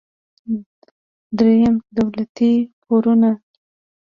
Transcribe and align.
دریم: 1.37 1.75
دولتي 1.97 2.51
پورونه. 2.83 3.31